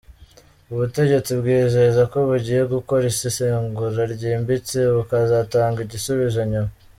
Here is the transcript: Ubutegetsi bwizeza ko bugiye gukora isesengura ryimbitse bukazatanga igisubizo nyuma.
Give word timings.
Ubutegetsi 0.71 1.31
bwizeza 1.39 2.01
ko 2.11 2.17
bugiye 2.27 2.61
gukora 2.73 3.03
isesengura 3.13 4.01
ryimbitse 4.13 4.77
bukazatanga 4.95 5.77
igisubizo 5.85 6.41
nyuma. 6.53 6.71